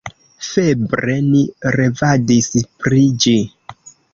[0.45, 1.43] Febre ni
[1.77, 2.51] revadis
[2.87, 3.37] pri ĝi.